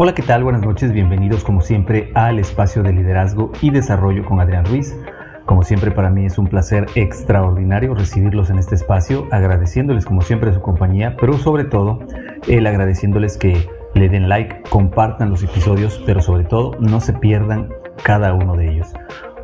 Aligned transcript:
Hola, 0.00 0.14
¿qué 0.14 0.22
tal? 0.22 0.44
Buenas 0.44 0.62
noches, 0.62 0.92
bienvenidos 0.92 1.42
como 1.42 1.60
siempre 1.60 2.12
al 2.14 2.38
espacio 2.38 2.84
de 2.84 2.92
liderazgo 2.92 3.50
y 3.60 3.70
desarrollo 3.70 4.24
con 4.24 4.38
Adrián 4.38 4.64
Ruiz. 4.64 4.96
Como 5.44 5.64
siempre 5.64 5.90
para 5.90 6.08
mí 6.08 6.24
es 6.24 6.38
un 6.38 6.46
placer 6.46 6.86
extraordinario 6.94 7.96
recibirlos 7.96 8.48
en 8.48 8.60
este 8.60 8.76
espacio, 8.76 9.26
agradeciéndoles 9.32 10.04
como 10.04 10.22
siempre 10.22 10.54
su 10.54 10.62
compañía, 10.62 11.16
pero 11.20 11.32
sobre 11.32 11.64
todo 11.64 11.98
el 12.46 12.68
agradeciéndoles 12.68 13.36
que 13.38 13.68
le 13.94 14.08
den 14.08 14.28
like, 14.28 14.62
compartan 14.70 15.30
los 15.30 15.42
episodios, 15.42 16.00
pero 16.06 16.20
sobre 16.22 16.44
todo 16.44 16.76
no 16.78 17.00
se 17.00 17.12
pierdan 17.14 17.68
cada 18.04 18.34
uno 18.34 18.54
de 18.54 18.70
ellos. 18.70 18.92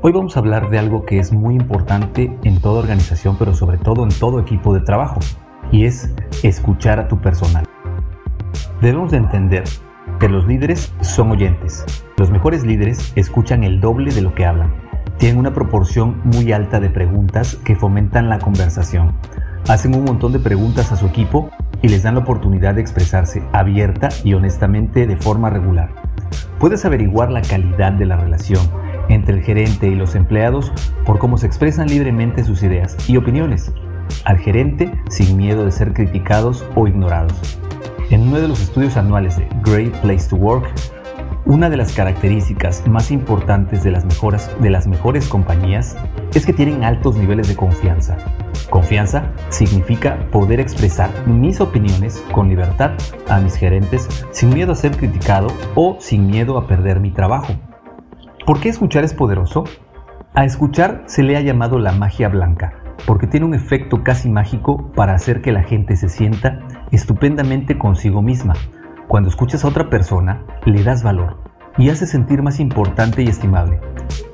Hoy 0.02 0.12
vamos 0.12 0.36
a 0.36 0.38
hablar 0.38 0.70
de 0.70 0.78
algo 0.78 1.04
que 1.04 1.18
es 1.18 1.32
muy 1.32 1.56
importante 1.56 2.32
en 2.44 2.60
toda 2.60 2.78
organización, 2.78 3.34
pero 3.40 3.54
sobre 3.54 3.78
todo 3.78 4.04
en 4.04 4.10
todo 4.20 4.38
equipo 4.38 4.72
de 4.72 4.82
trabajo, 4.82 5.18
y 5.72 5.84
es 5.84 6.14
escuchar 6.44 7.00
a 7.00 7.08
tu 7.08 7.20
personal. 7.20 7.64
Debemos 8.80 9.10
de 9.10 9.16
entender 9.16 9.64
los 10.28 10.46
líderes 10.46 10.92
son 11.00 11.30
oyentes. 11.30 11.84
Los 12.16 12.30
mejores 12.30 12.64
líderes 12.64 13.12
escuchan 13.16 13.64
el 13.64 13.80
doble 13.80 14.12
de 14.12 14.22
lo 14.22 14.34
que 14.34 14.46
hablan. 14.46 14.72
Tienen 15.18 15.38
una 15.38 15.52
proporción 15.52 16.20
muy 16.24 16.52
alta 16.52 16.80
de 16.80 16.90
preguntas 16.90 17.56
que 17.64 17.76
fomentan 17.76 18.28
la 18.28 18.38
conversación. 18.38 19.14
Hacen 19.68 19.94
un 19.94 20.04
montón 20.04 20.32
de 20.32 20.38
preguntas 20.38 20.92
a 20.92 20.96
su 20.96 21.06
equipo 21.06 21.50
y 21.82 21.88
les 21.88 22.02
dan 22.02 22.14
la 22.14 22.20
oportunidad 22.20 22.74
de 22.74 22.80
expresarse 22.80 23.42
abierta 23.52 24.08
y 24.24 24.34
honestamente 24.34 25.06
de 25.06 25.16
forma 25.16 25.50
regular. 25.50 25.90
Puedes 26.58 26.84
averiguar 26.84 27.30
la 27.30 27.42
calidad 27.42 27.92
de 27.92 28.06
la 28.06 28.16
relación 28.16 28.60
entre 29.08 29.34
el 29.34 29.42
gerente 29.42 29.88
y 29.88 29.94
los 29.94 30.14
empleados 30.14 30.72
por 31.04 31.18
cómo 31.18 31.36
se 31.38 31.46
expresan 31.46 31.88
libremente 31.88 32.44
sus 32.44 32.62
ideas 32.62 32.96
y 33.08 33.16
opiniones. 33.16 33.72
Al 34.24 34.38
gerente 34.38 34.90
sin 35.08 35.36
miedo 35.36 35.64
de 35.64 35.72
ser 35.72 35.92
criticados 35.92 36.64
o 36.74 36.86
ignorados. 36.86 37.58
En 38.10 38.28
uno 38.28 38.38
de 38.38 38.48
los 38.48 38.60
estudios 38.60 38.96
anuales 38.98 39.38
de 39.38 39.48
Great 39.62 39.94
Place 40.02 40.28
to 40.28 40.36
Work, 40.36 40.66
una 41.46 41.70
de 41.70 41.78
las 41.78 41.92
características 41.92 42.86
más 42.86 43.10
importantes 43.10 43.82
de 43.82 43.90
las, 43.90 44.86
mejores 44.86 45.28
compañías 45.28 45.96
es 46.34 46.44
que 46.44 46.52
tienen 46.52 46.84
altos 46.84 47.16
niveles 47.16 47.48
de 47.48 47.56
confianza. 47.56 48.16
Confianza 48.68 49.32
significa 49.48 50.18
poder 50.30 50.60
expresar 50.60 51.10
mis 51.26 51.60
opiniones 51.60 52.22
con 52.32 52.48
libertad 52.48 52.92
a 53.28 53.40
mis 53.40 53.56
gerentes 53.56 54.08
sin 54.32 54.50
miedo 54.50 54.72
a 54.72 54.76
ser 54.76 54.96
criticado 54.96 55.48
o 55.74 55.96
sin 55.98 56.26
miedo 56.26 56.58
a 56.58 56.66
perder 56.66 57.00
mi 57.00 57.10
trabajo. 57.10 57.54
¿Por 58.44 58.60
qué 58.60 58.68
escuchar 58.68 59.04
es 59.04 59.14
poderoso? 59.14 59.64
A 60.34 60.44
escuchar 60.44 61.04
se 61.06 61.22
le 61.22 61.36
ha 61.36 61.40
llamado 61.40 61.78
la 61.78 61.92
magia 61.92 62.28
blanca, 62.28 62.74
porque 63.06 63.26
tiene 63.26 63.46
un 63.46 63.54
efecto 63.54 64.02
casi 64.02 64.28
mágico 64.28 64.90
para 64.92 65.14
hacer 65.14 65.40
que 65.40 65.52
la 65.52 65.62
gente 65.62 65.96
se 65.96 66.08
sienta 66.08 66.60
estupendamente 66.92 67.78
consigo 67.78 68.22
misma. 68.22 68.54
Cuando 69.08 69.28
escuchas 69.28 69.64
a 69.64 69.68
otra 69.68 69.90
persona, 69.90 70.44
le 70.64 70.82
das 70.82 71.02
valor 71.02 71.38
y 71.76 71.90
hace 71.90 72.06
sentir 72.06 72.42
más 72.42 72.60
importante 72.60 73.22
y 73.22 73.28
estimable. 73.28 73.80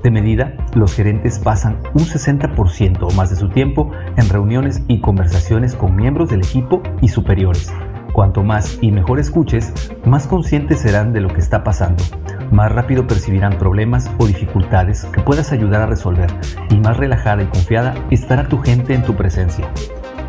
De 0.03 0.11
medida, 0.11 0.55
los 0.75 0.95
gerentes 0.95 1.39
pasan 1.39 1.79
un 1.95 2.05
60% 2.05 2.99
o 3.03 3.15
más 3.15 3.31
de 3.31 3.37
su 3.37 3.49
tiempo 3.49 3.91
en 4.17 4.29
reuniones 4.29 4.83
y 4.89 5.01
conversaciones 5.01 5.75
con 5.75 5.97
miembros 5.97 6.31
del 6.31 6.41
equipo 6.41 6.83
y 7.01 7.09
superiores. 7.09 7.73
Cuanto 8.13 8.43
más 8.43 8.79
y 8.81 8.91
mejor 8.91 9.21
escuches, 9.21 9.93
más 10.05 10.27
conscientes 10.27 10.81
serán 10.81 11.13
de 11.13 11.21
lo 11.21 11.29
que 11.29 11.41
está 11.41 11.63
pasando, 11.63 12.03
más 12.51 12.73
rápido 12.73 13.07
percibirán 13.07 13.59
problemas 13.59 14.11
o 14.19 14.27
dificultades 14.27 15.05
que 15.07 15.21
puedas 15.21 15.53
ayudar 15.53 15.83
a 15.83 15.87
resolver 15.87 16.31
y 16.71 16.77
más 16.81 16.97
relajada 16.97 17.43
y 17.43 17.47
confiada 17.47 17.95
estará 18.11 18.49
tu 18.49 18.59
gente 18.59 18.95
en 18.95 19.05
tu 19.05 19.15
presencia. 19.15 19.71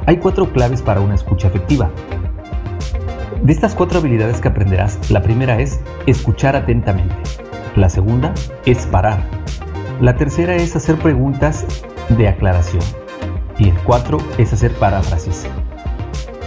Hay 0.08 0.18
cuatro 0.18 0.52
claves 0.52 0.82
para 0.82 1.00
una 1.00 1.16
escucha 1.16 1.48
efectiva. 1.48 1.92
De 3.44 3.54
estas 3.54 3.76
cuatro 3.76 4.00
habilidades 4.00 4.42
que 4.42 4.48
aprenderás, 4.48 5.00
la 5.12 5.22
primera 5.22 5.60
es 5.60 5.80
escuchar 6.06 6.56
atentamente. 6.56 7.16
La 7.76 7.90
segunda 7.90 8.34
es 8.66 8.88
parar. 8.88 9.24
La 10.00 10.16
tercera 10.16 10.56
es 10.56 10.76
hacer 10.76 10.98
preguntas 10.98 11.66
de 12.10 12.28
aclaración. 12.28 12.84
Y 13.58 13.70
el 13.70 13.78
cuatro 13.80 14.18
es 14.38 14.52
hacer 14.54 14.74
paráfrasis. 14.74 15.48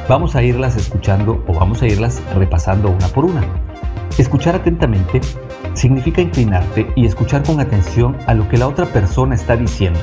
Vamos 0.09 0.35
a 0.35 0.43
irlas 0.43 0.77
escuchando 0.77 1.43
o 1.47 1.55
vamos 1.55 1.81
a 1.83 1.87
irlas 1.87 2.21
repasando 2.35 2.91
una 2.91 3.09
por 3.09 3.25
una. 3.25 3.43
Escuchar 4.19 4.57
atentamente 4.57 5.21
significa 5.75 6.21
inclinarte 6.21 6.93
y 6.97 7.07
escuchar 7.07 7.45
con 7.45 7.61
atención 7.61 8.17
a 8.27 8.35
lo 8.35 8.49
que 8.49 8.59
la 8.59 8.69
otra 8.69 8.87
persona 8.87 9.35
está 9.35 9.57
diciendo. 9.57 10.01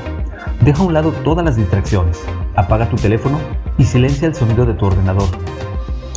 Deja 0.61 0.83
a 0.83 0.85
un 0.85 0.93
lado 0.93 1.11
todas 1.23 1.43
las 1.43 1.55
distracciones, 1.55 2.23
apaga 2.55 2.89
tu 2.89 2.95
teléfono 2.95 3.39
y 3.77 3.83
silencia 3.83 4.27
el 4.27 4.35
sonido 4.35 4.65
de 4.65 4.73
tu 4.73 4.85
ordenador. 4.85 5.29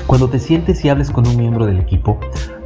Cuando 0.06 0.28
te 0.28 0.38
sientes 0.38 0.84
y 0.84 0.90
hables 0.90 1.10
con 1.10 1.26
un 1.26 1.36
miembro 1.36 1.66
del 1.66 1.80
equipo, 1.80 2.20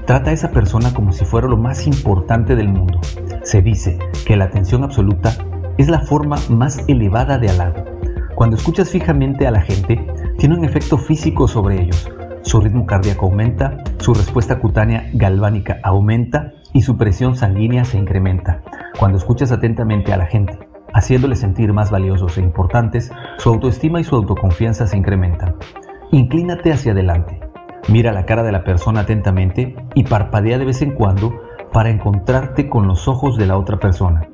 trata 0.06 0.30
a 0.30 0.32
esa 0.32 0.50
persona 0.50 0.92
como 0.92 1.12
si 1.12 1.24
fuera 1.24 1.46
lo 1.46 1.56
más 1.56 1.86
importante 1.86 2.56
del 2.56 2.68
mundo. 2.68 3.00
Se 3.42 3.62
dice 3.62 3.98
que 4.26 4.36
la 4.36 4.46
atención 4.46 4.82
absoluta 4.82 5.34
es 5.78 5.88
la 5.88 6.00
forma 6.00 6.36
más 6.48 6.82
elevada 6.88 7.38
de 7.38 7.50
halago. 7.50 7.84
Cuando 8.34 8.56
escuchas 8.56 8.90
fijamente 8.90 9.46
a 9.46 9.50
la 9.50 9.60
gente, 9.60 10.04
tiene 10.36 10.56
un 10.56 10.64
efecto 10.64 10.98
físico 10.98 11.46
sobre 11.48 11.82
ellos. 11.82 12.10
Su 12.42 12.60
ritmo 12.60 12.86
cardíaco 12.86 13.26
aumenta, 13.26 13.78
su 13.98 14.14
respuesta 14.14 14.58
cutánea 14.58 15.10
galvánica 15.12 15.78
aumenta 15.82 16.52
y 16.72 16.82
su 16.82 16.96
presión 16.96 17.36
sanguínea 17.36 17.84
se 17.84 17.98
incrementa. 17.98 18.62
Cuando 18.98 19.18
escuchas 19.18 19.52
atentamente 19.52 20.12
a 20.12 20.16
la 20.16 20.26
gente, 20.26 20.58
haciéndoles 20.94 21.40
sentir 21.40 21.72
más 21.72 21.90
valiosos 21.90 22.38
e 22.38 22.42
importantes, 22.42 23.10
su 23.38 23.48
autoestima 23.48 24.00
y 24.00 24.04
su 24.04 24.16
autoconfianza 24.16 24.86
se 24.86 24.96
incrementan. 24.96 25.56
Inclínate 26.10 26.72
hacia 26.72 26.92
adelante. 26.92 27.40
Mira 27.88 28.12
la 28.12 28.26
cara 28.26 28.42
de 28.42 28.52
la 28.52 28.64
persona 28.64 29.00
atentamente 29.00 29.76
y 29.94 30.04
parpadea 30.04 30.58
de 30.58 30.64
vez 30.64 30.82
en 30.82 30.92
cuando 30.92 31.32
para 31.72 31.90
encontrarte 31.90 32.68
con 32.68 32.86
los 32.86 33.08
ojos 33.08 33.36
de 33.36 33.46
la 33.46 33.56
otra 33.56 33.78
persona. 33.78 34.28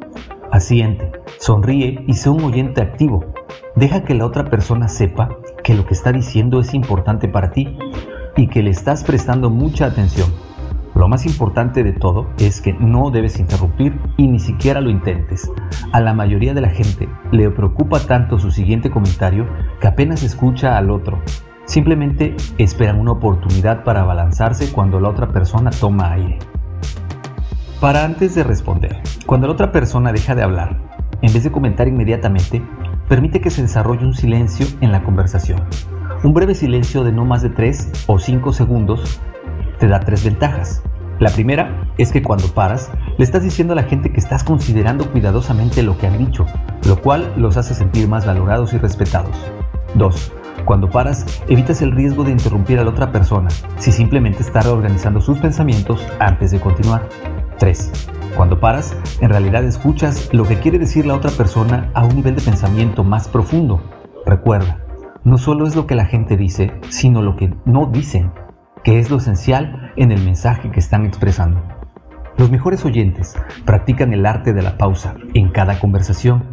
Asiente, 0.51 1.11
sonríe 1.39 2.05
y 2.07 2.15
sé 2.15 2.31
un 2.31 2.45
oyente 2.45 2.81
activo. 2.81 3.25
Deja 3.77 4.05
que 4.05 4.15
la 4.15 4.27
otra 4.27 4.45
persona 4.45 4.89
sepa 4.89 5.29
que 5.63 5.75
lo 5.75 5.85
que 5.85 5.95
está 5.95 6.13
diciendo 6.13 6.61
es 6.61 6.75
importante 6.75 7.29
para 7.29 7.51
ti 7.51 7.77
y 8.37 8.49
que 8.49 8.63
le 8.63 8.71
estás 8.71 9.03
prestando 9.05 9.51
mucha 9.51 9.87
atención. 9.87 10.29
Lo 11.05 11.09
más 11.09 11.27
importante 11.27 11.85
de 11.85 11.93
todo 11.93 12.31
es 12.39 12.63
que 12.63 12.73
no 12.73 13.11
debes 13.11 13.39
interrumpir 13.39 14.01
y 14.17 14.27
ni 14.27 14.41
siquiera 14.41 14.81
lo 14.81 14.89
intentes. 14.89 15.53
A 15.93 16.01
la 16.01 16.15
mayoría 16.15 16.55
de 16.55 16.63
la 16.63 16.71
gente 16.71 17.11
le 17.31 17.51
preocupa 17.51 18.01
tanto 18.01 18.39
su 18.39 18.51
siguiente 18.51 18.91
comentario 18.91 19.47
que 19.83 19.87
apenas 19.87 20.23
escucha 20.23 20.79
al 20.79 20.91
otro 20.91 21.21
Simplemente 21.67 22.35
esperan 22.57 22.99
una 22.99 23.13
oportunidad 23.13 23.85
para 23.85 24.01
abalanzarse 24.01 24.73
cuando 24.73 24.99
la 24.99 25.11
otra 25.11 25.29
persona 25.29 25.69
toma 25.69 26.11
aire. 26.13 26.39
Para 27.83 28.07
antes 28.07 28.35
de 28.35 28.43
responder, 28.43 28.99
cuando 29.27 29.47
la 29.47 29.53
otra 29.53 29.73
persona 29.73 30.11
deja 30.11 30.35
de 30.35 30.43
hablar, 30.43 30.79
en 31.21 31.35
vez 31.35 31.45
de 31.45 31.53
comentar 31.53 31.87
inmediatamente, 31.87 32.63
permite 33.11 33.43
que 33.43 33.51
se 33.51 33.61
desarrolle 33.61 34.07
un 34.07 34.15
silencio 34.15 34.67
en 34.81 34.91
la 34.91 35.03
conversación. 35.03 35.63
Un 36.23 36.33
breve 36.33 36.55
silencio 36.55 37.05
de 37.05 37.13
no 37.13 37.27
más 37.27 37.43
de 37.43 37.51
3 37.51 38.07
o 38.07 38.19
5 38.19 38.55
segundos 38.55 39.21
te 39.79 39.89
da 39.89 40.01
tres 40.01 40.25
ventajas. 40.25 40.83
La 41.21 41.31
primera 41.31 41.87
es 41.97 42.11
que 42.11 42.23
cuando 42.23 42.49
paras, 42.49 42.91
le 43.19 43.25
estás 43.25 43.43
diciendo 43.43 43.73
a 43.73 43.77
la 43.77 43.85
gente 43.85 44.11
que 44.11 44.19
estás 44.19 44.43
considerando 44.43 45.11
cuidadosamente 45.13 45.83
lo 45.83 45.97
que 45.97 46.09
han 46.09 46.19
dicho, 46.19 46.45
lo 46.87 47.01
cual 47.01 47.33
los 47.37 47.57
hace 47.57 47.75
sentir 47.75 48.09
más 48.09 48.27
valorados 48.27 48.73
y 48.73 48.79
respetados. 48.79 49.37
2. 49.95 50.33
Cuando 50.65 50.91
paras, 50.91 51.25
evitas 51.49 51.83
el 51.83 51.93
riesgo 51.93 52.25
de 52.25 52.33
interrumpir 52.33 52.79
a 52.79 52.85
la 52.85 52.91
otra 52.91 53.13
persona 53.13 53.49
si 53.79 53.93
simplemente 53.93 54.43
está 54.43 54.61
reorganizando 54.61 55.21
sus 55.21 55.39
pensamientos 55.39 56.05
antes 56.19 56.51
de 56.51 56.61
continuar. 56.61 57.09
3. 57.59 58.09
Cuando 58.37 58.59
paras, 58.59 58.97
en 59.21 59.29
realidad 59.29 59.63
escuchas 59.63 60.31
lo 60.33 60.45
que 60.45 60.59
quiere 60.59 60.81
decir 60.81 61.07
la 61.07 61.15
otra 61.15 61.31
persona 61.31 61.91
a 61.95 62.05
un 62.05 62.17
nivel 62.17 62.35
de 62.35 62.43
pensamiento 62.43 63.05
más 63.05 63.29
profundo. 63.29 63.81
Recuerda, 64.27 64.81
no 65.23 65.39
solo 65.39 65.67
es 65.67 65.77
lo 65.77 65.87
que 65.87 65.95
la 65.95 66.07
gente 66.07 66.37
dice, 66.37 66.73
sino 66.89 67.23
lo 67.23 67.37
que 67.37 67.55
no 67.65 67.87
dicen, 67.87 68.33
que 68.83 68.99
es 68.99 69.11
lo 69.11 69.19
esencial 69.19 69.84
en 69.97 70.13
el 70.13 70.23
mensaje 70.25 70.71
que 70.71 70.81
están 70.81 71.07
expresando. 71.07 71.63
Los 72.37 72.51
mejores 72.51 72.85
oyentes 72.85 73.37
practican 73.65 74.13
el 74.13 74.27
arte 74.27 74.53
de 74.53 74.63
la 74.63 74.77
pausa 74.77 75.15
en 75.35 75.51
cada 75.51 75.79
conversación. 75.79 76.45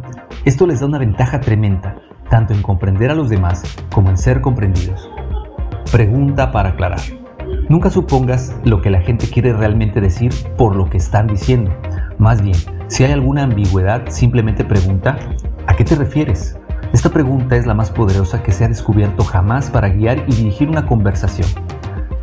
Esto 0.44 0.66
les 0.66 0.80
da 0.80 0.86
una 0.86 0.98
ventaja 0.98 1.40
tremenda 1.40 1.96
tanto 2.30 2.54
en 2.54 2.62
comprender 2.62 3.10
a 3.10 3.14
los 3.14 3.28
demás 3.28 3.62
como 3.92 4.08
en 4.08 4.16
ser 4.16 4.40
comprendidos. 4.40 5.10
Pregunta 5.90 6.50
para 6.50 6.70
aclarar. 6.70 7.00
Nunca 7.68 7.90
supongas 7.90 8.56
lo 8.64 8.80
que 8.80 8.90
la 8.90 9.02
gente 9.02 9.28
quiere 9.28 9.52
realmente 9.52 10.00
decir 10.00 10.32
por 10.56 10.74
lo 10.74 10.88
que 10.88 10.96
están 10.96 11.26
diciendo. 11.26 11.70
Más 12.18 12.40
bien, 12.40 12.56
si 12.86 13.04
hay 13.04 13.12
alguna 13.12 13.42
ambigüedad, 13.42 14.08
simplemente 14.08 14.64
pregunta, 14.64 15.18
¿a 15.66 15.74
qué 15.74 15.84
te 15.84 15.94
refieres? 15.94 16.58
Esta 16.92 17.10
pregunta 17.10 17.56
es 17.56 17.66
la 17.66 17.74
más 17.74 17.90
poderosa 17.90 18.42
que 18.42 18.52
se 18.52 18.64
ha 18.64 18.68
descubierto 18.68 19.24
jamás 19.24 19.70
para 19.70 19.88
guiar 19.88 20.24
y 20.28 20.34
dirigir 20.34 20.68
una 20.68 20.86
conversación. 20.86 21.48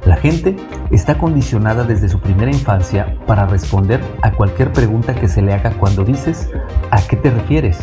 La 0.06 0.16
gente 0.16 0.56
está 0.92 1.18
condicionada 1.18 1.84
desde 1.84 2.10
su 2.10 2.20
primera 2.20 2.52
infancia 2.52 3.16
para 3.28 3.46
responder 3.46 4.02
a 4.22 4.32
cualquier 4.32 4.72
pregunta 4.72 5.14
que 5.14 5.28
se 5.28 5.42
le 5.42 5.54
haga 5.54 5.72
cuando 5.72 6.04
dices 6.04 6.50
¿a 6.92 7.02
qué 7.02 7.18
te 7.18 7.30
refieres? 7.30 7.78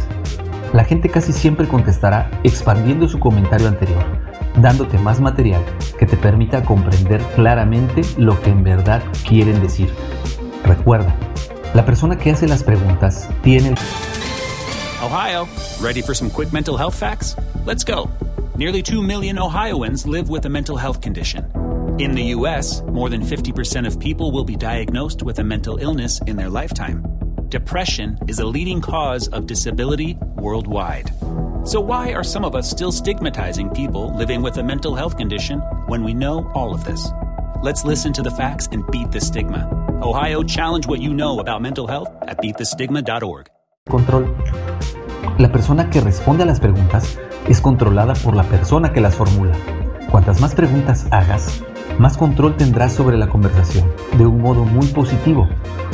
La 0.73 0.85
gente 0.85 1.09
casi 1.09 1.33
siempre 1.33 1.69
contestará 1.69 2.31
expandiendo 2.43 3.07
su 3.07 3.21
comentario 3.21 3.69
anterior, 3.69 4.05
dándote 4.61 4.99
más 4.99 5.21
material 5.21 5.63
que 5.99 6.07
te 6.07 6.17
permita 6.17 6.65
comprender 6.65 7.21
claramente 7.35 8.03
lo 8.19 8.41
que 8.41 8.51
en 8.51 8.65
verdad 8.65 9.03
quieren 9.27 9.61
decir. 9.61 9.89
Recuerda, 10.65 11.15
la 11.75 11.85
persona 11.85 12.19
que 12.19 12.31
hace 12.31 12.49
las 12.49 12.65
preguntas 12.65 13.29
tiene. 13.43 13.75
Ohio, 15.03 15.47
ready 15.81 16.03
for 16.03 16.15
some 16.17 16.31
quick 16.31 16.53
mental 16.53 16.77
health 16.77 16.95
facts? 16.95 17.37
Let's 17.65 17.85
go. 17.85 18.11
Nearly 18.57 18.83
2 18.83 19.03
million 19.03 19.39
Ohioans 19.39 20.07
live 20.07 20.29
with 20.29 20.47
a 20.47 20.49
mental 20.49 20.77
health 20.77 21.01
condition. 21.01 21.66
In 21.99 22.13
the 22.13 22.35
US, 22.37 22.83
more 22.83 23.09
than 23.09 23.23
50% 23.23 23.87
of 23.87 23.99
people 23.99 24.31
will 24.31 24.45
be 24.45 24.55
diagnosed 24.55 25.23
with 25.23 25.39
a 25.39 25.45
mental 25.45 25.79
illness 25.79 26.21
in 26.27 26.37
their 26.37 26.51
lifetime. 26.51 27.03
Depression 27.49 28.19
is 28.29 28.39
a 28.39 28.45
leading 28.45 28.83
cause 28.83 29.29
of 29.29 29.47
disability 29.47 30.19
worldwide. 30.37 31.11
So, 31.65 31.81
why 31.81 32.13
are 32.13 32.23
some 32.23 32.45
of 32.45 32.55
us 32.55 32.69
still 32.69 32.93
stigmatizing 32.93 33.71
people 33.71 34.15
living 34.15 34.43
with 34.43 34.59
a 34.59 34.63
mental 34.63 34.95
health 34.95 35.17
condition 35.17 35.61
when 35.89 36.05
we 36.05 36.13
know 36.13 36.47
all 36.55 36.75
of 36.75 36.85
this? 36.85 37.09
Let's 37.63 37.83
listen 37.83 38.13
to 38.13 38.23
the 38.23 38.31
facts 38.31 38.69
and 38.73 38.85
beat 38.91 39.11
the 39.11 39.21
stigma. 39.21 39.67
Ohio, 40.03 40.43
challenge 40.43 40.87
what 40.87 41.01
you 41.01 41.15
know 41.15 41.39
about 41.39 41.63
mental 41.63 41.89
health 41.89 42.09
at 42.29 42.37
beatthestigma.org. 42.43 43.49
Control. 43.89 44.27
La 45.39 45.49
persona 45.49 45.89
que 45.89 46.03
responde 46.03 46.43
a 46.43 46.47
las 46.47 46.61
preguntas 46.61 47.19
es 47.49 47.63
controlada 47.63 48.13
por 48.23 48.37
la 48.37 48.43
persona 48.43 48.93
que 48.93 49.01
las 49.01 49.15
formula. 49.15 49.57
Cuantas 50.11 50.41
más 50.41 50.55
preguntas 50.55 51.07
hagas, 51.11 51.63
más 51.99 52.17
control 52.17 52.57
tendrás 52.57 52.93
sobre 52.93 53.17
la 53.17 53.29
conversación, 53.29 53.91
de 54.19 54.27
un 54.27 54.41
modo 54.41 54.65
muy 54.65 54.87
positivo. 54.89 55.49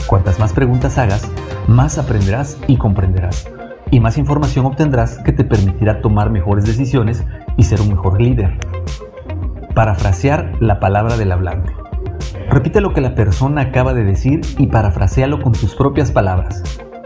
Cuantas 0.06 0.38
más 0.38 0.52
preguntas 0.52 0.99
hagas, 0.99 1.31
más 1.69 1.99
aprenderás 1.99 2.58
y 2.66 2.76
comprenderás. 2.76 3.49
Y 3.90 4.00
más 4.00 4.19
información 4.19 4.66
obtendrás 4.66 5.19
que 5.19 5.32
te 5.32 5.44
permitirá 5.44 6.00
tomar 6.00 6.31
mejores 6.31 6.64
decisiones 6.64 7.25
y 7.56 7.64
ser 7.64 7.81
un 7.81 7.90
mejor 7.90 8.20
líder. 8.20 8.58
Parafrasear 9.75 10.56
la 10.60 10.81
palabra 10.81 11.16
del 11.16 11.32
hablante. 11.32 11.72
Repite 12.50 12.81
lo 12.81 12.93
que 12.93 13.00
la 13.00 13.14
persona 13.14 13.62
acaba 13.62 13.94
de 13.94 14.05
decir 14.05 14.40
y 14.58 14.66
parafrasealo 14.66 15.40
con 15.43 15.52
tus 15.52 15.75
propias 15.75 16.10
palabras. 16.10 16.62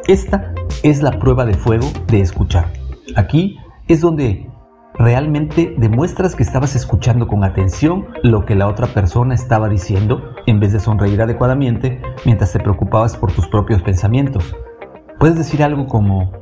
Esta 0.06 0.52
es 0.82 1.02
la 1.02 1.18
prueba 1.18 1.44
de 1.44 1.54
fuego 1.54 1.88
de 2.06 2.20
escuchar. 2.20 2.72
Aquí 3.16 3.58
es 3.88 4.00
donde 4.00 4.48
realmente 4.98 5.74
demuestras 5.76 6.34
que 6.34 6.42
estabas 6.42 6.74
escuchando 6.74 7.26
con 7.26 7.44
atención 7.44 8.06
lo 8.22 8.44
que 8.44 8.54
la 8.54 8.66
otra 8.66 8.86
persona 8.86 9.34
estaba 9.34 9.68
diciendo 9.68 10.34
en 10.46 10.60
vez 10.60 10.72
de 10.72 10.80
sonreír 10.80 11.20
adecuadamente 11.20 12.00
mientras 12.24 12.52
te 12.52 12.60
preocupabas 12.60 13.16
por 13.16 13.32
tus 13.32 13.46
propios 13.48 13.82
pensamientos. 13.82 14.56
Puedes 15.18 15.36
decir 15.36 15.62
algo 15.62 15.86
como, 15.86 16.32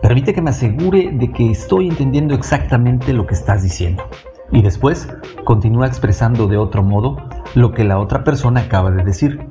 permite 0.00 0.34
que 0.34 0.42
me 0.42 0.50
asegure 0.50 1.10
de 1.12 1.30
que 1.30 1.50
estoy 1.50 1.88
entendiendo 1.88 2.34
exactamente 2.34 3.12
lo 3.12 3.26
que 3.26 3.34
estás 3.34 3.62
diciendo. 3.62 4.04
Y 4.50 4.62
después 4.62 5.08
continúa 5.44 5.86
expresando 5.86 6.46
de 6.46 6.58
otro 6.58 6.82
modo 6.82 7.16
lo 7.54 7.72
que 7.72 7.84
la 7.84 7.98
otra 7.98 8.22
persona 8.22 8.62
acaba 8.62 8.90
de 8.90 9.02
decir. 9.02 9.46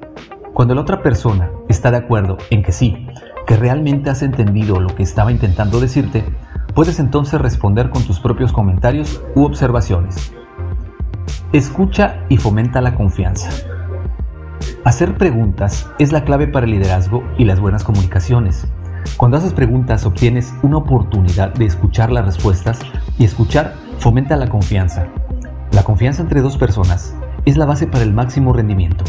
Cuando 0.54 0.76
la 0.76 0.82
otra 0.82 1.02
persona 1.02 1.50
está 1.70 1.90
de 1.90 1.98
acuerdo 1.98 2.38
en 2.50 2.62
que 2.62 2.72
sí, 2.72 3.08
que 3.48 3.58
realmente 3.58 4.10
has 4.10 4.22
entendido 4.22 4.80
lo 4.80 4.94
que 4.94 5.04
estaba 5.04 5.32
intentando 5.32 5.80
decirte, 5.80 6.24
Puedes 6.76 7.00
entonces 7.00 7.42
responder 7.42 7.90
con 7.90 8.04
tus 8.04 8.20
propios 8.20 8.54
comentarios 8.54 9.22
u 9.36 9.44
observaciones. 9.44 10.34
Escucha 11.52 12.24
y 12.30 12.38
fomenta 12.38 12.80
la 12.80 12.96
confianza. 12.96 13.50
Hacer 14.86 15.18
preguntas 15.18 15.90
es 16.00 16.14
la 16.14 16.24
clave 16.24 16.48
para 16.48 16.66
el 16.66 16.72
liderazgo 16.72 17.24
y 17.38 17.44
las 17.44 17.60
buenas 17.60 17.84
comunicaciones. 17.84 18.66
Cuando 19.18 19.38
haces 19.38 19.54
preguntas 19.54 20.06
obtienes 20.06 20.54
una 20.64 20.78
oportunidad 20.78 21.54
de 21.54 21.66
escuchar 21.66 22.10
las 22.12 22.26
respuestas 22.26 22.80
y 23.20 23.26
escuchar 23.26 23.76
fomenta 24.00 24.38
la 24.38 24.48
confianza. 24.48 25.08
La 25.72 25.84
confianza 25.84 26.22
entre 26.22 26.42
dos 26.42 26.58
personas 26.58 27.14
es 27.46 27.58
la 27.58 27.66
base 27.66 27.86
para 27.86 28.04
el 28.04 28.14
máximo 28.14 28.54
rendimiento. 28.54 29.04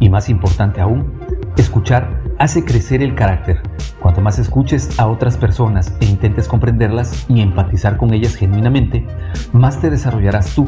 Y 0.00 0.10
más 0.10 0.28
importante 0.28 0.80
aún, 0.80 1.18
escuchar 1.56 2.19
hace 2.40 2.64
crecer 2.64 3.02
el 3.02 3.14
carácter. 3.14 3.60
Cuanto 4.00 4.22
más 4.22 4.38
escuches 4.38 4.98
a 4.98 5.06
otras 5.06 5.36
personas 5.36 5.94
e 6.00 6.06
intentes 6.06 6.48
comprenderlas 6.48 7.26
y 7.28 7.42
empatizar 7.42 7.98
con 7.98 8.14
ellas 8.14 8.34
genuinamente, 8.34 9.06
más 9.52 9.78
te 9.78 9.90
desarrollarás 9.90 10.54
tú. 10.54 10.66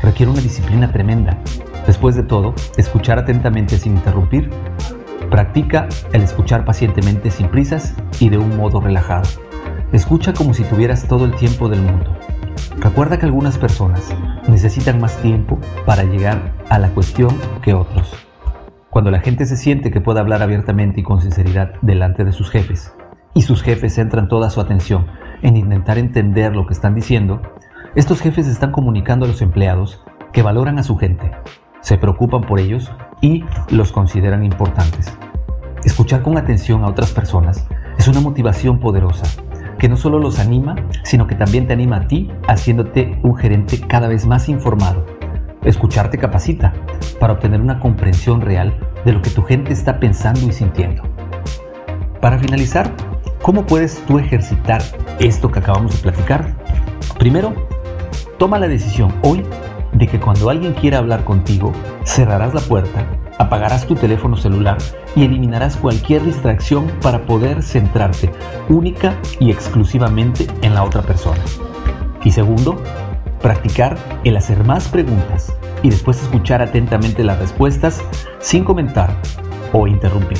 Requiere 0.00 0.30
una 0.30 0.40
disciplina 0.40 0.92
tremenda. 0.92 1.36
Después 1.88 2.14
de 2.14 2.22
todo, 2.22 2.54
escuchar 2.76 3.18
atentamente 3.18 3.78
sin 3.78 3.96
interrumpir. 3.96 4.48
Practica 5.28 5.88
el 6.12 6.22
escuchar 6.22 6.64
pacientemente 6.64 7.32
sin 7.32 7.48
prisas 7.48 7.94
y 8.20 8.28
de 8.28 8.38
un 8.38 8.56
modo 8.56 8.80
relajado. 8.80 9.28
Escucha 9.90 10.32
como 10.32 10.54
si 10.54 10.62
tuvieras 10.62 11.08
todo 11.08 11.24
el 11.24 11.34
tiempo 11.34 11.68
del 11.68 11.82
mundo. 11.82 12.16
Recuerda 12.78 13.18
que 13.18 13.26
algunas 13.26 13.58
personas 13.58 14.08
necesitan 14.46 15.00
más 15.00 15.16
tiempo 15.16 15.58
para 15.84 16.04
llegar 16.04 16.52
a 16.68 16.78
la 16.78 16.90
cuestión 16.90 17.36
que 17.60 17.74
otros. 17.74 18.27
Cuando 18.90 19.10
la 19.10 19.20
gente 19.20 19.44
se 19.44 19.58
siente 19.58 19.90
que 19.90 20.00
puede 20.00 20.20
hablar 20.20 20.42
abiertamente 20.42 21.00
y 21.00 21.02
con 21.02 21.20
sinceridad 21.20 21.74
delante 21.82 22.24
de 22.24 22.32
sus 22.32 22.50
jefes, 22.50 22.94
y 23.34 23.42
sus 23.42 23.62
jefes 23.62 23.94
centran 23.94 24.28
toda 24.28 24.48
su 24.48 24.62
atención 24.62 25.06
en 25.42 25.58
intentar 25.58 25.98
entender 25.98 26.56
lo 26.56 26.66
que 26.66 26.72
están 26.72 26.94
diciendo, 26.94 27.42
estos 27.94 28.20
jefes 28.20 28.48
están 28.48 28.72
comunicando 28.72 29.26
a 29.26 29.28
los 29.28 29.42
empleados 29.42 30.02
que 30.32 30.42
valoran 30.42 30.78
a 30.78 30.82
su 30.82 30.96
gente, 30.96 31.30
se 31.80 31.98
preocupan 31.98 32.40
por 32.40 32.60
ellos 32.60 32.90
y 33.20 33.44
los 33.70 33.92
consideran 33.92 34.42
importantes. 34.42 35.14
Escuchar 35.84 36.22
con 36.22 36.38
atención 36.38 36.82
a 36.82 36.88
otras 36.88 37.12
personas 37.12 37.68
es 37.98 38.08
una 38.08 38.20
motivación 38.20 38.80
poderosa 38.80 39.26
que 39.78 39.88
no 39.90 39.96
solo 39.96 40.18
los 40.18 40.38
anima, 40.38 40.76
sino 41.04 41.26
que 41.26 41.34
también 41.34 41.66
te 41.66 41.74
anima 41.74 41.96
a 41.96 42.08
ti 42.08 42.30
haciéndote 42.48 43.20
un 43.22 43.36
gerente 43.36 43.80
cada 43.86 44.08
vez 44.08 44.26
más 44.26 44.48
informado. 44.48 45.17
Escucharte 45.68 46.16
capacita 46.16 46.72
para 47.20 47.34
obtener 47.34 47.60
una 47.60 47.78
comprensión 47.78 48.40
real 48.40 48.72
de 49.04 49.12
lo 49.12 49.20
que 49.20 49.28
tu 49.28 49.42
gente 49.42 49.74
está 49.74 50.00
pensando 50.00 50.40
y 50.40 50.52
sintiendo. 50.52 51.02
Para 52.22 52.38
finalizar, 52.38 52.90
¿cómo 53.42 53.66
puedes 53.66 54.02
tú 54.06 54.18
ejercitar 54.18 54.80
esto 55.20 55.50
que 55.50 55.58
acabamos 55.58 55.94
de 55.94 55.98
platicar? 56.10 56.54
Primero, 57.18 57.52
toma 58.38 58.58
la 58.58 58.66
decisión 58.66 59.14
hoy 59.22 59.44
de 59.92 60.06
que 60.06 60.18
cuando 60.18 60.48
alguien 60.48 60.72
quiera 60.72 60.98
hablar 60.98 61.24
contigo, 61.24 61.74
cerrarás 62.02 62.54
la 62.54 62.62
puerta, 62.62 63.04
apagarás 63.36 63.86
tu 63.86 63.94
teléfono 63.94 64.38
celular 64.38 64.78
y 65.16 65.24
eliminarás 65.24 65.76
cualquier 65.76 66.24
distracción 66.24 66.86
para 67.02 67.26
poder 67.26 67.62
centrarte 67.62 68.30
única 68.70 69.14
y 69.38 69.50
exclusivamente 69.50 70.46
en 70.62 70.72
la 70.72 70.82
otra 70.82 71.02
persona. 71.02 71.42
Y 72.24 72.30
segundo, 72.30 72.82
practicar 73.40 73.96
el 74.24 74.36
hacer 74.36 74.64
más 74.64 74.88
preguntas 74.88 75.52
y 75.82 75.90
después 75.90 76.20
escuchar 76.22 76.62
atentamente 76.62 77.24
las 77.24 77.38
respuestas 77.38 78.02
sin 78.40 78.64
comentar 78.64 79.10
o 79.72 79.86
interrumpir. 79.86 80.38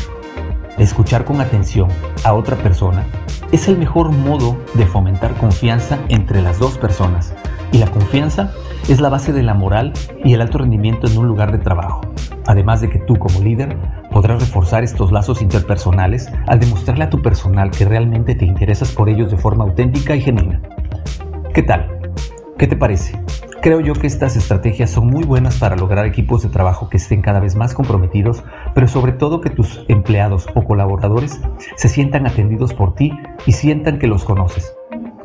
Escuchar 0.78 1.24
con 1.24 1.40
atención 1.40 1.88
a 2.24 2.34
otra 2.34 2.56
persona 2.56 3.04
es 3.50 3.68
el 3.68 3.78
mejor 3.78 4.12
modo 4.12 4.56
de 4.74 4.86
fomentar 4.86 5.34
confianza 5.34 5.98
entre 6.08 6.42
las 6.42 6.58
dos 6.58 6.78
personas 6.78 7.34
y 7.72 7.78
la 7.78 7.86
confianza 7.88 8.52
es 8.88 9.00
la 9.00 9.08
base 9.08 9.32
de 9.32 9.42
la 9.42 9.54
moral 9.54 9.92
y 10.24 10.34
el 10.34 10.40
alto 10.40 10.58
rendimiento 10.58 11.06
en 11.06 11.18
un 11.18 11.26
lugar 11.26 11.52
de 11.52 11.58
trabajo. 11.58 12.00
Además 12.46 12.80
de 12.80 12.88
que 12.88 12.98
tú 12.98 13.16
como 13.16 13.40
líder 13.40 13.76
podrás 14.10 14.40
reforzar 14.40 14.82
estos 14.82 15.12
lazos 15.12 15.42
interpersonales 15.42 16.30
al 16.46 16.60
demostrarle 16.60 17.04
a 17.04 17.10
tu 17.10 17.20
personal 17.20 17.70
que 17.70 17.84
realmente 17.84 18.34
te 18.34 18.46
interesas 18.46 18.90
por 18.92 19.08
ellos 19.08 19.30
de 19.30 19.36
forma 19.36 19.64
auténtica 19.64 20.16
y 20.16 20.22
genuina. 20.22 20.60
¿Qué 21.52 21.62
tal? 21.62 21.97
¿Qué 22.58 22.66
te 22.66 22.74
parece? 22.74 23.16
Creo 23.62 23.78
yo 23.78 23.92
que 23.94 24.08
estas 24.08 24.34
estrategias 24.34 24.90
son 24.90 25.06
muy 25.06 25.22
buenas 25.22 25.58
para 25.58 25.76
lograr 25.76 26.06
equipos 26.06 26.42
de 26.42 26.48
trabajo 26.48 26.88
que 26.88 26.96
estén 26.96 27.22
cada 27.22 27.38
vez 27.38 27.54
más 27.54 27.72
comprometidos, 27.72 28.42
pero 28.74 28.88
sobre 28.88 29.12
todo 29.12 29.40
que 29.40 29.50
tus 29.50 29.84
empleados 29.86 30.48
o 30.56 30.64
colaboradores 30.64 31.40
se 31.76 31.88
sientan 31.88 32.26
atendidos 32.26 32.74
por 32.74 32.96
ti 32.96 33.12
y 33.46 33.52
sientan 33.52 34.00
que 34.00 34.08
los 34.08 34.24
conoces. 34.24 34.74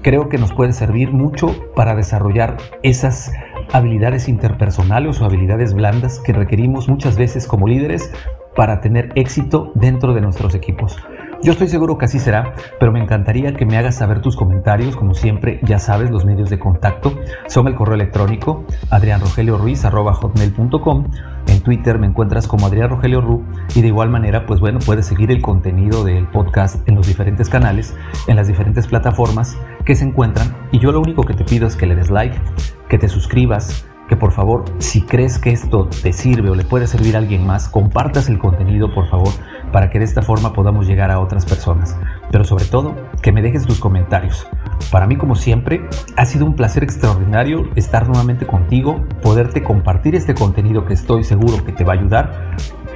Creo 0.04 0.30
que 0.30 0.38
nos 0.38 0.54
puede 0.54 0.74
servir 0.74 1.12
mucho 1.12 1.56
para 1.75 1.96
desarrollar 1.96 2.58
esas 2.84 3.32
habilidades 3.72 4.30
interpersonales 4.30 5.20
o 5.20 5.25
habilidades 5.25 5.74
blandas 5.74 6.20
que 6.20 6.34
requerimos 6.34 6.88
muchas 6.88 7.18
veces 7.18 7.48
como 7.48 7.68
líderes 7.68 8.12
para 8.56 8.80
tener 8.80 9.12
éxito 9.16 9.72
dentro 9.74 10.13
de 10.13 10.22
nuestros 10.22 10.54
equipos. 10.54 10.98
Yo 11.43 11.51
estoy 11.51 11.67
seguro 11.67 11.97
que 11.97 12.05
así 12.05 12.19
será, 12.19 12.53
pero 12.79 12.93
me 12.93 13.01
encantaría 13.01 13.53
que 13.53 13.65
me 13.65 13.77
hagas 13.77 13.95
saber 13.95 14.21
tus 14.21 14.38
comentarios. 14.38 14.95
Como 14.95 15.13
siempre, 15.13 15.59
ya 15.63 15.77
sabes, 15.77 16.09
los 16.09 16.23
medios 16.23 16.50
de 16.50 16.57
contacto 16.57 17.19
son 17.47 17.67
el 17.67 17.75
correo 17.75 17.95
electrónico 17.95 18.63
adrianrogelioruiz.com. 18.91 21.07
En 21.47 21.62
Twitter 21.62 22.00
me 22.00 22.07
encuentras 22.07 22.47
como 22.47 22.67
Adrián 22.67 22.91
Rogelio 22.91 23.19
Ru 23.19 23.43
y 23.75 23.81
de 23.81 23.88
igual 23.88 24.09
manera, 24.09 24.45
pues 24.45 24.62
bueno, 24.62 24.79
puedes 24.85 25.05
seguir 25.05 25.31
el 25.31 25.41
contenido 25.41 26.05
del 26.05 26.29
podcast 26.29 26.88
en 26.88 26.95
los 26.95 27.07
diferentes 27.07 27.50
canales, 27.50 27.93
en 28.27 28.38
las 28.38 28.47
diferentes 28.47 28.88
plataformas 28.88 29.57
que 29.83 29.95
se 29.95 30.05
encuentran. 30.05 30.55
Y 30.71 30.79
yo 30.79 30.93
lo 30.93 31.01
único 31.01 31.23
que 31.23 31.33
te 31.33 31.43
pido 31.43 31.67
es 31.67 31.75
que 31.75 31.88
le 31.88 31.95
des 31.95 32.09
like, 32.09 32.39
que 32.88 32.97
te 32.97 33.09
suscribas, 33.09 33.85
que 34.07 34.15
por 34.15 34.31
favor, 34.31 34.63
si 34.79 35.01
crees 35.01 35.39
que 35.39 35.51
esto 35.51 35.89
te 36.01 36.13
sirve 36.13 36.50
o 36.50 36.55
le 36.55 36.63
puede 36.63 36.88
servir 36.88 37.15
a 37.15 37.19
alguien 37.19 37.45
más, 37.45 37.69
compartas 37.69 38.29
el 38.29 38.38
contenido, 38.38 38.93
por 38.93 39.09
favor, 39.09 39.33
para 39.74 39.89
que 39.89 40.00
de 40.00 40.06
esta 40.06 40.22
forma 40.22 40.53
podamos 40.53 40.88
llegar 40.88 41.12
a 41.12 41.20
otras 41.20 41.46
personas. 41.46 41.98
Pero 42.32 42.46
sobre 42.46 42.63
todo, 42.63 42.96
que 43.22 43.34
me 43.34 43.42
dejes 43.42 43.65
tus 43.65 43.80
comentarios. 43.80 44.48
Para 44.92 45.08
mí, 45.08 45.18
como 45.18 45.36
siempre, 45.36 45.82
ha 46.15 46.25
sido 46.25 46.46
un 46.46 46.56
placer 46.56 46.84
extraordinario 46.84 47.68
estar 47.75 48.08
nuevamente 48.08 48.48
contigo, 48.48 49.06
poderte 49.22 49.63
compartir 49.63 50.15
este 50.15 50.34
contenido 50.34 50.86
que 50.86 50.94
estoy 50.94 51.25
seguro 51.25 51.65
que 51.65 51.74
te 51.74 51.84
va 51.84 51.94
a 51.94 51.98
ayudar. 51.98 52.56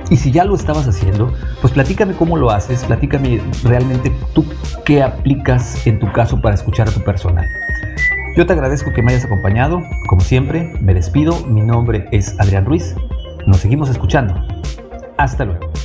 Y 0.09 0.15
si 0.15 0.31
ya 0.31 0.45
lo 0.45 0.55
estabas 0.55 0.87
haciendo, 0.87 1.33
pues 1.59 1.73
platícame 1.73 2.13
cómo 2.13 2.37
lo 2.37 2.51
haces, 2.51 2.85
platícame 2.85 3.41
realmente 3.63 4.15
tú 4.33 4.45
qué 4.85 5.03
aplicas 5.03 5.85
en 5.85 5.99
tu 5.99 6.09
caso 6.13 6.39
para 6.39 6.55
escuchar 6.55 6.87
a 6.87 6.91
tu 6.91 7.01
personal. 7.01 7.45
Yo 8.37 8.45
te 8.45 8.53
agradezco 8.53 8.93
que 8.93 9.01
me 9.01 9.11
hayas 9.11 9.25
acompañado. 9.25 9.81
Como 10.07 10.21
siempre, 10.21 10.71
me 10.79 10.93
despido. 10.93 11.43
Mi 11.47 11.61
nombre 11.61 12.07
es 12.11 12.39
Adrián 12.39 12.65
Ruiz. 12.65 12.95
Nos 13.47 13.57
seguimos 13.57 13.89
escuchando. 13.89 14.35
Hasta 15.17 15.43
luego. 15.43 15.76